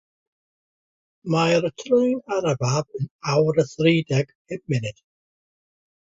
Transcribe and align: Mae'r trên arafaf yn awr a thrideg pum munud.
Mae'r 1.33 1.67
trên 1.81 2.15
arafaf 2.37 2.89
yn 2.99 3.05
awr 3.33 3.59
a 3.65 3.65
thrideg 3.73 4.31
pum 4.47 4.65
munud. 4.73 5.05